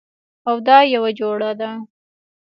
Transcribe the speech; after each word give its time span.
او 0.49 0.55
دا 0.67 0.77
یوه 0.95 1.11
جوړه 1.19 1.51
ده 1.59 1.71